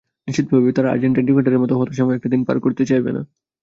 [0.27, 3.21] নিশ্চিতভাবেই তারা আর্জেন্টাইন ডিফেন্ডারদের মতো হতাশাময় একটা দিন পার করতে চাইবে না।